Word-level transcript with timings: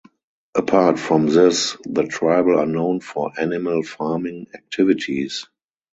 Apart 0.55 0.97
from 0.97 1.27
this 1.27 1.77
the 1.83 2.07
tribal 2.07 2.57
are 2.59 2.65
known 2.65 3.01
for 3.01 3.31
animal 3.39 3.83
farming 3.83 4.47
activities. 4.55 5.45